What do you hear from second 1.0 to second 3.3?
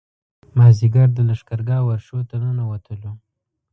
د لښکرګاه ورشو ته ننوتلو.